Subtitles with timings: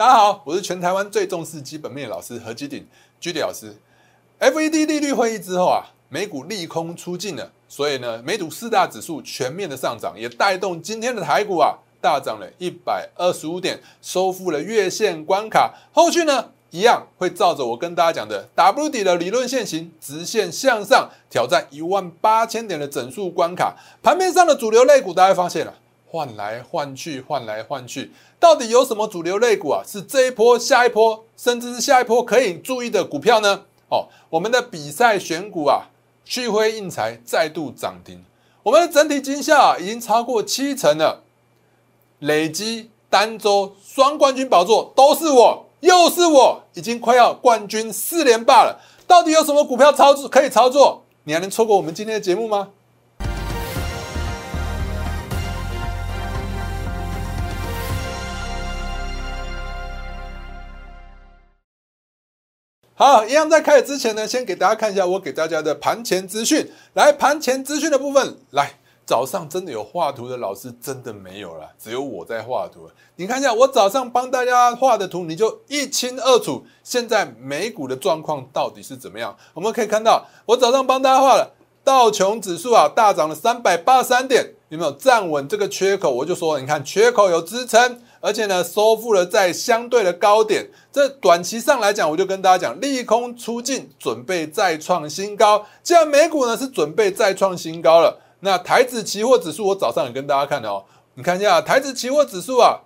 [0.00, 2.86] 大家好，我是全台湾最重视基本面的老师何基鼎
[3.20, 3.76] 居 D 老师。
[4.38, 15.74] FED 利率会议之后啊，美股利空出尽了，所以呢，美股四大指数全面的上涨，也带动今天的台股啊大涨了一百二十五点，收复了月线关卡。
[15.92, 16.46] 后续呢？
[16.70, 23.76] 一样会照着我跟大家讲的 W 底的理论线型，直线向上挑战一万八千点的整数关卡。
[24.02, 25.74] 盘面上的主流类股，大家发现了
[26.10, 28.10] 换来换去，换来换去，
[28.40, 29.82] 到底有什么主流类股啊？
[29.86, 33.62] 是这一波、下一波，甚至是下一波可以注意的股票呢？
[33.88, 35.88] 哦，我们的比赛选股啊，
[36.24, 38.24] 旭辉印材再度涨停，
[38.64, 41.22] 我们的整体金效已经超过七成了，
[42.18, 45.66] 累积单周双冠军宝座都是我。
[45.80, 48.80] 又是我，已经快要冠军四连霸了。
[49.06, 51.04] 到底有什么股票操作可以操作？
[51.24, 52.68] 你还能错过我们今天的节目吗？
[63.00, 66.70] 好，一样在开始之前呢，先给大家看一下我给大家的盘前资讯。
[66.92, 68.74] 来，盘前资讯的部分，来。
[69.06, 72.90] 早上真的有画图的老师真的没有了，只有我在画图。
[73.16, 76.66] 你看一下我早上帮大家画的图，你就一清二楚。
[76.84, 79.34] 现在美股的状况到底是怎么样？
[79.54, 86.10] 我们可以看到，我早上帮大家画了道琼指数啊，大涨了三百八十三点，有没有站稳这个缺口？
[86.10, 90.68] 我就说，你看缺口有支撑，而且呢收复了在相对的高点。
[90.92, 95.66] 这短期上来讲，我就跟大家讲，利空出尽，准备再创新高。
[95.82, 98.20] 既然美股呢是准备再创新高了。
[98.40, 100.84] 那台指期货指数，我早上也跟大家看的哦。
[101.14, 102.80] 你看一下台指期货指数啊，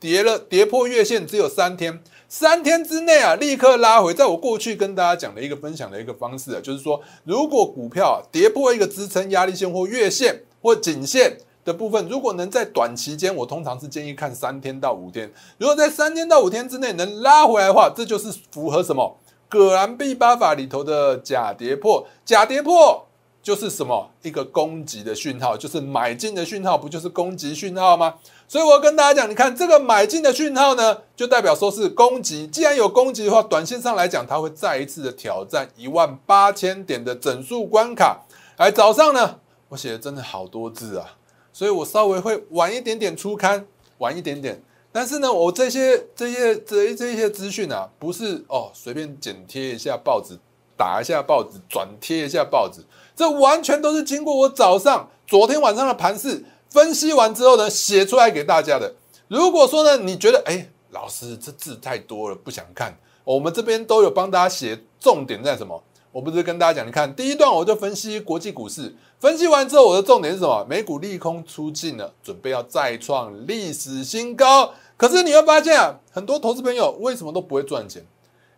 [0.00, 4.12] 跌了跌破月线，只有三天，三天之内啊，立刻拉回。
[4.12, 11.38] 在我过去跟大家讲的一个分享的一个方式啊，就是说，如果股票跌破一个支撑压力线或月线或颈线
[11.68, 15.30] 的部分，如果能在短期间，我通常是建议看三天到五天。
[15.58, 19.16] 如果在三天到五天之内能拉回来的话，这就是符合什么？
[19.48, 23.04] 葛兰碧八法里头的假跌破，假跌破。
[23.40, 28.16] 就是什么一个攻击的讯号，就是买进的讯号，不就是攻击讯号吗？
[28.46, 32.46] 所以我要跟大家讲，你看这个买进的讯号呢，就代表说是攻击。
[32.48, 38.22] 既然有攻击的话，短线上来讲，它会再一次的挑战一万八千点的整数关卡。
[38.58, 39.36] 来早上呢，
[39.70, 41.16] 我写的真的好多字啊，
[41.58, 43.66] 所以我稍微会晚一点点出刊，
[43.98, 44.62] 晚一点点。
[44.92, 50.38] 但是呢，我这些这些这这些资讯啊，不是哦随便剪贴一下报纸，
[50.76, 52.82] 打一下报纸，转贴一下报纸。
[53.16, 58.94] 这完全都是经过我早上、昨天晚上的盘势分析完之后呢，写出来给大家的。
[59.26, 65.82] 如果说呢，你觉得哎，老师这字太多了，不想看，我们这边都有帮大家写重点在什么？
[66.12, 70.64] 我不是跟大家讲，你看第一段我就分析国际股市，分析完之后我的重点是什么？
[70.68, 74.72] 美股利空出尽了，准备要再创历史新高。
[74.96, 78.06] 可是你会发现啊，很多投资朋友为什么都不会赚钱？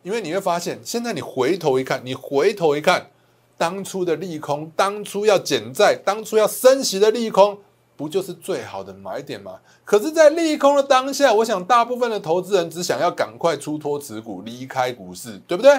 [0.02, 3.10] 因为你会发现，现在你回头一看，你回头一看。
[3.56, 7.58] 当初的利空，当初要减债，当初要升息的利空，
[7.94, 9.56] 不就是最好的买点吗？
[9.84, 15.78] 可是，在利空的当下，我想大部分的投资人只想要赶快出脱持股，离开股市，对不对？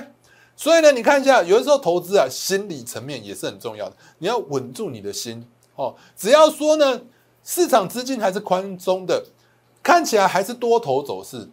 [0.62, 5.44] 所以呢，你看一下，有的时候投资啊，心理层面也是很重要的，你要稳住你的心
[5.76, 5.96] 哦。
[6.16, 7.02] 只要说呢，
[7.44, 9.26] 市场资金还是宽松的，
[9.82, 11.50] 看起来还是多头走势，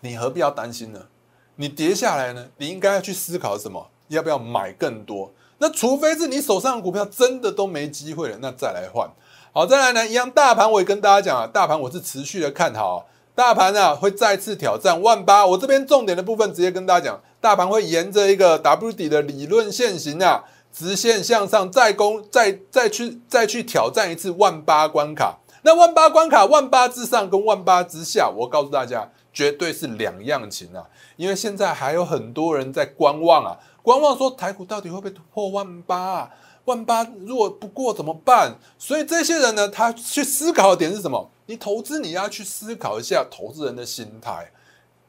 [0.00, 1.08] 你何必要担心呢？
[1.56, 3.86] 你跌下来呢，你应该要去思考什么？
[4.08, 5.30] 要不要买更多？
[5.58, 9.10] 那除非是你手上的股票真的都没机会了，那再来换。
[9.52, 15.46] 好，再来呢，一样大盘我也跟大家讲啊，大盘我是持续的看好，大盘啊会再次挑战万八。
[15.46, 25.38] 我这边重点的部分直接跟大家讲，大盘会沿着一个 W 底的理论线型啊，直线向上再攻，再再去再去挑战一次万八关卡。
[25.62, 30.84] 那万八关卡，万八之上跟万八之下，我告诉大家，绝对是两样情啊，
[31.16, 33.56] 因为现在还有很多人在观望啊。
[33.80, 35.96] 观望说台股到底会不会突破万八？
[35.96, 36.30] 啊？
[36.64, 38.56] 万八如果不过怎么办？
[38.78, 41.30] 所以这些人呢，他去思考的点是什么？
[41.46, 44.52] 你投资你要去思考一下投资人的心态，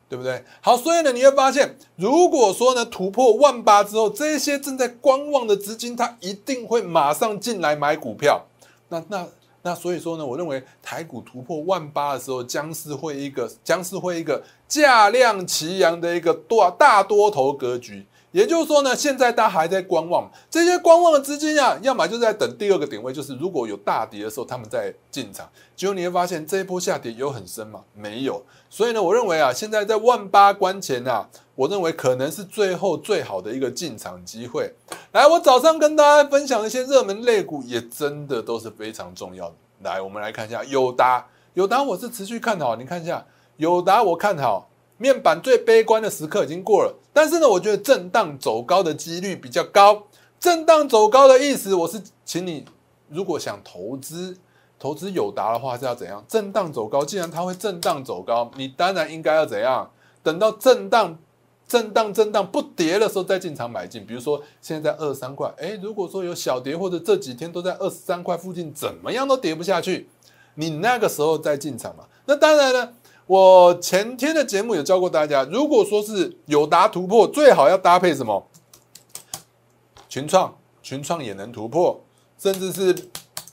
[0.09, 0.44] 对不对？
[0.61, 8.46] 好，所以呢，你会发现，如果说呢突破万八之后，这些正在观望的资金，他一定会马上进来买股票。
[8.90, 9.28] 那那
[9.61, 18.05] 那，所以说呢，我认为台股突破万八的时候，将是会一个将是会一个价量齐扬的一个多大多头格局。
[18.34, 25.47] 也就是说呢，现在大家还在观望，这些观望的资金啊，要么就在等第二个点位，就是如果有大跌的时候，他们在进场。
[25.76, 27.82] 结果你会发现，这一波下跌有很深吗？
[27.94, 28.44] 没有。
[28.72, 34.74] 所以呢，我认为啊，现在在万八关前啊，我认为可能是最后最好的一个进场机会。
[35.12, 39.56] 来，我早上跟大家分享一些热门类股，也真的都是非常重要的。
[39.84, 43.24] 来，我们来看一下友达，友达我是持续看好，你看一下
[43.58, 44.70] 友达，我看好。
[44.97, 50.03] 面板最悲观的时刻已经过了，但是呢，我觉得震荡走高的几率比较高。
[50.40, 52.66] 震荡走高的意思，我是请你
[53.09, 54.37] 如果想投资
[54.78, 56.23] 投资友达的话是要怎样？
[56.28, 59.91] 震荡走高，既然它会震荡走高，你当然应该要怎样？
[60.22, 61.17] 等到震荡。
[61.66, 70.07] 震荡震荡不跌的时候再进场买进，比如说现在二十三块，哎，如果说有小跌或者这几天都在二十三块附近，怎么样都跌不下去，
[70.55, 72.03] 你那个时候再进场嘛。
[72.25, 72.93] 那当然了，
[73.28, 78.47] 我前天的节目有教过大家，如果说是友达突破，最好要搭配什么？
[80.09, 82.02] 群创，群创也能突破，
[82.37, 83.09] 甚至是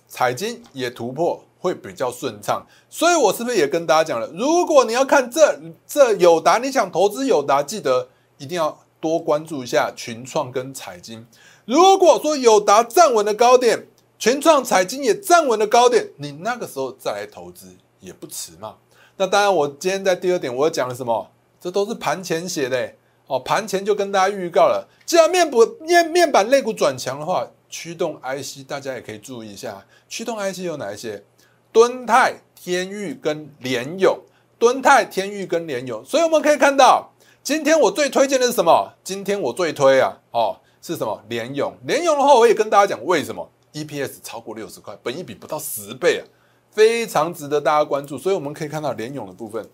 [0.08, 1.44] 彩金也突破。
[1.62, 4.26] 会比较顺畅，所以我是不是也跟大家讲了？
[4.28, 8.08] 如果你要看这这友达，你想投资友达，记得
[8.38, 11.26] 一定要多关注一下群创跟彩金。
[11.66, 13.86] 如果说友达站稳了高点，
[14.18, 18.76] 群创、彩金也站稳了高点，你那个时候再来投资也不迟嘛。
[19.20, 21.30] 那当然，我今天在第二点我讲了什么？
[21.60, 22.94] 这都是盘前写的
[23.26, 24.88] 哦，盘前就跟大家预告了。
[25.04, 31.22] 既然面部面面板肋骨转强的话，驱动 IC 大家也可以注意一下，驱动 IC 有哪一些？
[31.70, 34.18] 敦泰、天域跟联勇，
[34.58, 37.12] 敦泰、天域跟联勇，所以我们可以看到，
[37.42, 38.94] 今天我最推荐的是什么？
[39.04, 41.22] 今天我最推啊，哦，是什么？
[41.28, 46.24] 联勇，联勇的话，我也跟大家讲为什么，EPS 超过六十块，本益比不到十倍啊，
[46.70, 48.18] 非常值得大家关注。
[48.18, 49.68] 所以我们可以看到联勇的部分，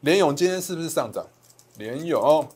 [0.00, 1.26] 联勇今天是不是上涨？
[1.78, 2.48] 联勇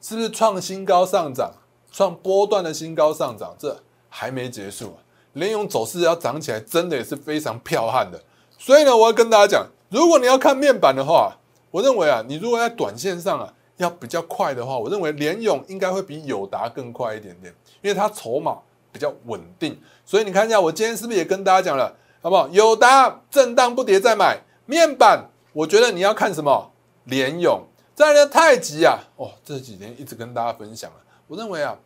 [0.00, 1.52] 是不是创新高上涨？
[1.92, 3.76] 创波段的新高上涨，这
[4.08, 5.02] 还没结束啊。
[5.32, 8.22] 联咏走势要涨起来，真的也是非常彪悍的。
[8.58, 11.36] 所以呢，我要跟大家讲，如果你要看面板的话，
[11.72, 18.58] 我认为啊，你如果在短线上啊要比较快的话，我认为联咏应该会比友达更快一点点，因为它筹码
[18.92, 19.76] 比较稳定。
[20.04, 22.48] 所以你看一下，我今天是不是也跟大家讲了，好不好？
[22.48, 26.70] 友达震荡不跌再买面板，我觉得你要看什么？
[27.04, 27.64] 联咏。
[27.94, 30.96] 再来呢，太极啊，哦，这几天一直跟大家分享了，
[31.26, 31.76] 我认为啊。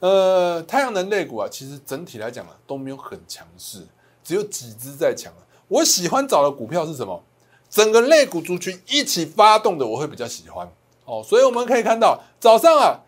[0.00, 3.86] 呃，太阳能类股啊，其实整体来讲啊都没有很强势，
[4.22, 5.40] 只有几只在强啊。
[5.68, 7.22] 我喜欢找的股票是什么？
[7.70, 10.70] 整个类股族群一起发动的，我会比较喜欢
[11.06, 11.22] 哦。
[11.24, 13.00] 所以我们可以看到早上啊，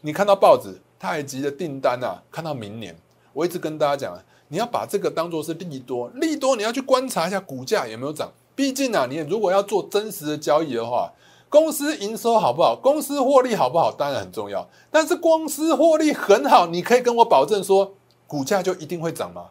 [0.00, 2.96] 你看到报纸太极的订单啊，看到明年，
[3.34, 8.30] 我一直跟大家讲啊，你要把这个当做是利多，利多你要去观察一下股价有没有涨。
[8.54, 11.10] 毕竟啊，你如果要做真实的交易的话。
[11.48, 12.74] 公司营收好不好？
[12.74, 13.92] 公司获利好不好？
[13.92, 14.66] 当然很重要。
[14.90, 17.92] 但是公司获利很好，你可以跟我保证说，
[18.26, 19.46] 股价就一定会涨吗？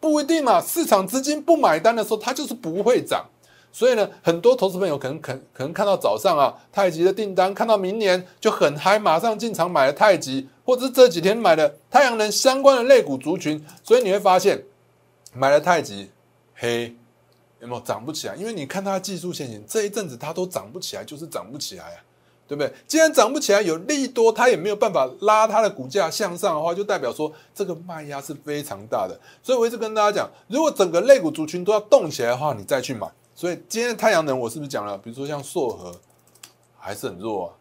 [0.00, 0.60] 不一定嘛。
[0.60, 3.26] 市场资金不买单的时候，它就是不会涨。
[3.72, 13.64] 所以呢，很多投资朋友可能可可能看到早上啊，太极的订单，看到明年就很嗨，马上进场买了太极，或者是这几天买了太阳能相关的类股族群。
[13.82, 14.64] 所以你会发现，
[15.32, 16.10] 买了太极，
[16.54, 16.96] 黑。
[17.58, 18.36] 有没有涨不起来？
[18.36, 21.98] 因为你看它技术线型，这一阵子它都涨不起来，就是涨不起来啊，
[22.46, 22.70] 对不对？
[22.86, 29.18] 既然涨不起来，有利多，它也没有办法拉它的股价向上的话，就代表说这个卖压是非常大的。
[29.42, 33.10] 所以我一直跟大家讲，如果整个类股族群都要动起来的话，你再去买。
[33.36, 34.96] 所以今天的太阳能，我是不是讲了？
[34.96, 35.94] 比如说像硕和，
[36.78, 37.52] 还是很弱，啊，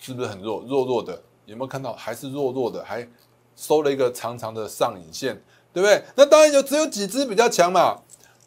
[0.00, 0.64] 是不是很弱？
[0.66, 1.92] 弱弱的，有没有看到？
[1.92, 3.08] 还是弱弱的，还
[3.54, 5.40] 收了一个长长的上影线，
[5.72, 6.02] 对不对？
[6.16, 8.00] 那当然就只有几只比较强嘛。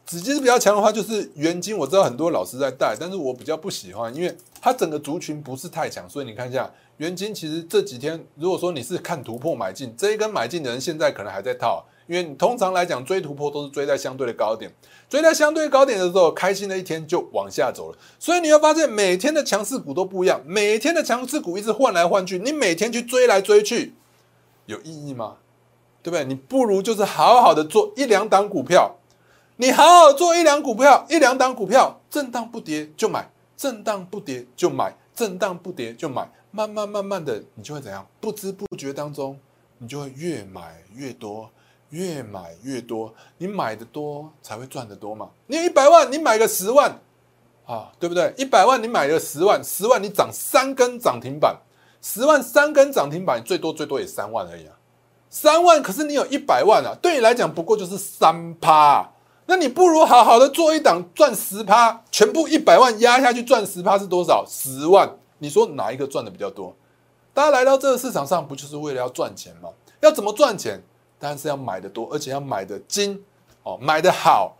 [0.05, 1.75] 紫金是比较强的话，就是元金。
[1.75, 6.07] 我知道很多老师在带，但是我比较不喜欢，因为它整个族群不是太强。
[6.09, 14.71] 所以你看一下元金，其实这几天如果说你是看突破买进，这一根买进的人现在可能还在套，因为你通常来讲追突破都是追在相对的高点，
[15.09, 17.97] 追在相对高点的时候，开心的一天就往下走了。
[18.19, 23.93] 所以你会发现每天的强势股都不一样，每天的强势股一直换来换去，你每天去追来追去，
[24.65, 25.37] 有意义吗？
[26.03, 26.23] 对不对？
[26.25, 28.97] 你不如就是好好的做一两档股票。
[29.57, 38.05] 你好好做一两股票，一两档股票，震荡不跌就买，震荡不跌就买，震荡不跌就买，慢慢慢慢的，你就会怎样？
[38.19, 39.39] 不知不觉当中，
[39.77, 41.49] 你就会越买越多，
[41.89, 43.13] 越买越多。
[43.37, 45.29] 你买的多才会赚得多嘛。
[45.47, 46.99] 你有一百万，你买个十万，
[47.65, 48.33] 啊，对不对？
[48.37, 51.57] 一百万你买个十万，十万你涨三根涨停板，
[52.01, 54.75] 十万三根涨停板，最多最多也三万而已啊。
[55.29, 59.11] 三万，可是你有一百万啊，对你来讲不过就是三趴。
[59.47, 64.45] 那你不如好好的做一档赚十趴，全部一百万压下去赚十趴是多少？
[64.47, 65.17] 十万。
[65.37, 66.75] 你说哪一个赚的比较多？
[67.33, 69.69] 大家来到这个市场上，不就是为了要赚钱吗？
[69.99, 70.81] 要怎么赚钱？
[71.25, 73.19] 当然是要买的多，而且要买的精
[73.63, 74.55] 哦，买的好。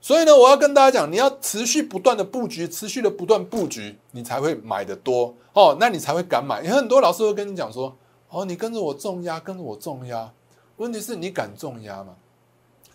[0.00, 6.62] 所以呢，我要跟大家讲，你要持续不断的布局，持续的不断布局，你才会买的多哦，那你才会敢买。
[6.62, 7.96] 有很多老师会跟你讲说，
[8.28, 10.32] 哦，你跟着我重压，跟着我重压。
[10.76, 12.14] 问题是你敢重压吗？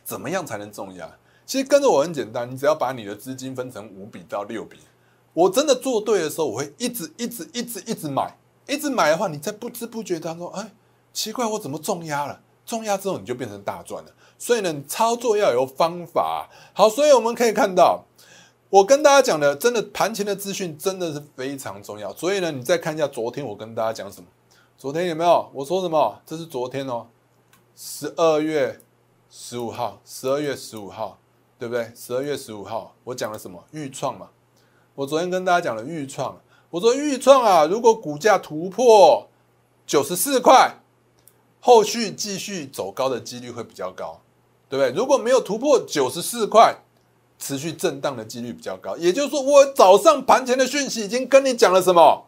[0.05, 1.11] 怎么样才能重压？
[1.45, 4.77] 其实跟着我很简单，你只要把你的资金分成五笔到六笔，
[5.33, 10.71] 我真的做对的时候，我会一直一直一直一直买，一直买的话，你在不知不觉当中，哎，
[11.11, 12.39] 奇怪，我怎么重压了？
[12.65, 14.11] 重压之后你就变成大赚了。
[14.37, 16.49] 所以呢，你操作要有方法。
[16.73, 18.03] 好，所以我们可以看到，
[18.69, 22.13] 我跟大家讲的，真的盘前的资讯真的是非常重要。
[22.13, 24.27] 所以呢，你再看一下昨天我跟大家讲什么？
[24.77, 26.19] 昨天有没有我说什么？
[26.25, 27.07] 这是昨天哦，
[27.75, 28.79] 十二月
[29.29, 31.17] 十五号，十二月十五号，
[31.57, 31.89] 对不对？
[31.95, 33.63] 十二月十五号我讲了什么？
[33.71, 34.27] 预创嘛。
[34.95, 36.37] 我昨天跟大家讲了预创，
[36.69, 39.29] 我说预创啊，如果股价突破
[39.87, 40.75] 九十四块，
[41.65, 44.19] 后续继续走高的几率会比较高，
[44.67, 44.91] 对不对？
[44.93, 46.75] 如果没有突破九十四块，
[47.39, 48.97] 持续震荡的几率比较高。
[48.97, 52.25] 也就是说，我早上盘前的讯息已经跟你讲了什么？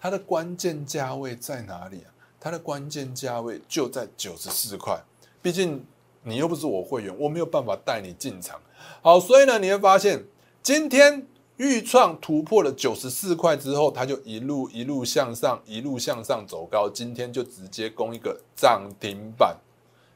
[0.00, 2.08] 它的关键价位在哪里啊？
[2.40, 5.04] 它的关键价位就在九十四块。
[5.42, 5.84] 毕竟
[6.22, 8.58] 你又不是我会员，我没有办法带你进场。
[9.02, 10.24] 好，所以呢，你会发现
[10.62, 11.26] 今天。
[11.58, 16.88] 预创突破了九十四块之后，它就一路一路向上，一路向上走高。
[16.88, 19.56] 今天就直接攻一个涨停板，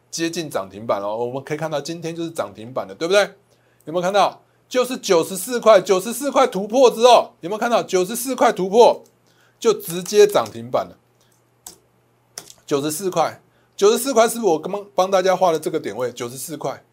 [0.08, 1.16] 接近涨停板了。
[1.16, 3.22] 我们可以看到，今天就是涨停板的，对不对？
[3.84, 4.40] 有没有看到？
[4.68, 7.82] 就是九十四块，九十四块突破之后，有没有看到？
[7.82, 9.02] 九十四块突破
[9.58, 10.96] 就直接涨停板了。
[12.64, 13.42] 九十四块，
[13.76, 16.12] 九十四块是不是我刚刚帮大家画的这个点位？
[16.12, 16.84] 九十四块，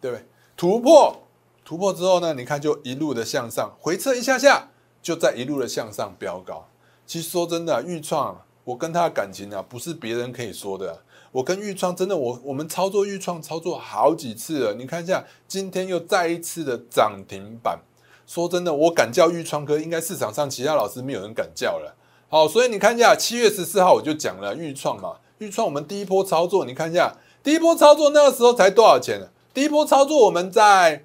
[0.00, 0.24] 对不对？
[0.56, 1.26] 突破。
[1.64, 2.34] 突破之后呢？
[2.34, 6.66] 你看，就一路的向上，回撤一下下，就在一路的向上飙高。
[7.06, 11.02] 其实说真的，豫创，我跟他的感情啊，不是别人可以说的。
[11.32, 14.74] 我跟豫创真的，我我们操作豫创操作好几次了。
[14.74, 17.78] 你看一下，今天又再一次的涨停板。
[18.26, 21.94] 说真的，我敢叫豫创哥，应该市场上其他老师没有人敢叫了。
[22.28, 29.28] 好，所以你看一下，七月十四号我就讲了豫创嘛，豫创我们第一波操作，你看一下，第一波操作那个时候才多少钱？
[29.54, 31.04] 第一波操作我们在。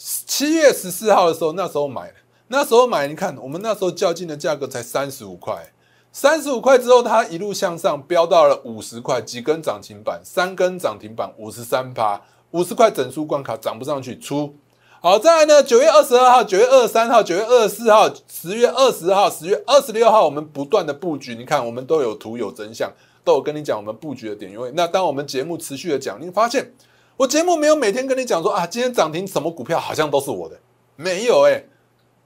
[0.00, 2.14] 七月十四号的时候，那时候买，
[2.46, 5.72] 那时候买，你看我们那时候较劲的价格才三十五块，
[6.12, 14.54] 三十五块之后，它一路向上飙到了五十块，几根涨停板，三根涨停板，五十三趴，五十块整数关卡涨不上去，出。
[15.00, 22.88] 好，再来呢，九月二十二号、九月二十三号、九月二十四号、十月二十号、十月二十六号，我们不断的布局，你看我们都有图有真相，
[23.24, 24.72] 都有跟你讲我们布局的点位。
[24.76, 26.72] 那当我们节目持续的讲，你发现。
[27.18, 30.56] 我节目没有每天跟你讲说啊，今天涨停什么股票好像都是我的，
[30.94, 31.64] 没有哎，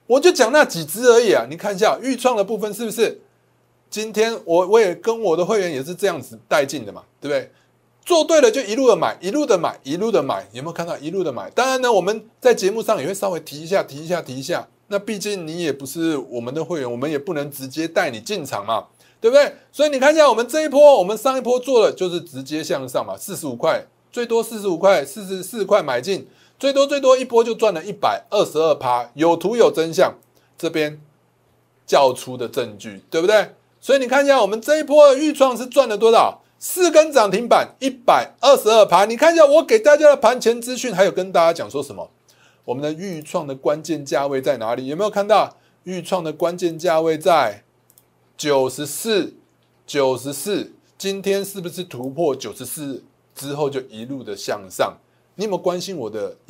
[0.05, 1.47] 我就讲那几只而已啊。
[1.49, 3.19] 你看一下预创的部分是不是？
[3.89, 7.51] 今天我我也跟我的会员也是这样子带进的嘛，对不对？
[8.05, 11.49] 做对了就一路的买，一路的买，一路的买，有没有看到一路的买？
[11.49, 14.67] 当然呢，我们在节目上也会稍微提一下，提一下，提一下。
[14.89, 18.85] 那毕竟你也不是我们的会员，我们也不能直接带你进场嘛，
[19.19, 19.55] 对不对？
[19.71, 23.83] 所以你看一下我们这一波，我们上一波做的就是直接向上嘛，四十五块。
[24.13, 26.27] 最多四十五块，四十四块买进，
[26.59, 30.13] 最多最多一波就赚了一百二十二趴，有图有真相，
[30.55, 31.01] 这边
[31.87, 33.55] 较出的证据，对不对？
[33.81, 36.41] 所以你看一下，我们这一波的预创是赚了多少？
[36.59, 39.05] 四根涨停板，一百二十二趴。
[39.05, 42.11] 你看一下我给大家的盘前资讯，还有跟大家讲说什么？
[42.65, 44.85] 我们的预创的关键价位在哪里？
[44.85, 47.63] 有没有看到预创的关键价位在
[48.37, 49.33] 九十四？
[49.85, 53.03] 九十四，今天是不是突破九十四？
[53.33, 54.97] 之后就一路的向上，
[55.35, 56.35] 你有没有关心我的？